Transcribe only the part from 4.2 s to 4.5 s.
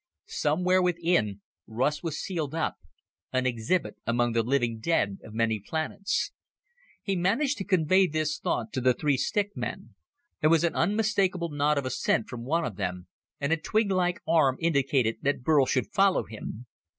the